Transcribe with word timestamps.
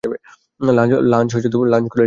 Lunch 1.11 1.31
করে 1.31 1.41
যায়নি? 1.43 1.87